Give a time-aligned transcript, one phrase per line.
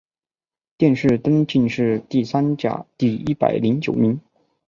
[0.79, 4.19] 殿试登进士第三甲第一百零九名。